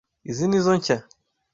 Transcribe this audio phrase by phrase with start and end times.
[0.31, 0.97] Izo nizo nshya.